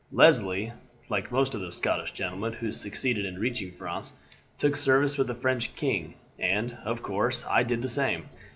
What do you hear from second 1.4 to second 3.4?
of the Scottish gentlemen who succeeded in